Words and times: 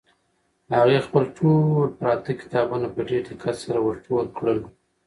هغې 0.77 0.99
خپل 1.07 1.23
ټول 1.37 1.85
پراته 1.97 2.31
کتابونه 2.41 2.87
په 2.95 3.01
ډېر 3.09 3.21
دقت 3.29 3.55
سره 3.63 3.79
ور 3.81 3.97
ټول 4.05 4.25
کړل. 4.37 4.59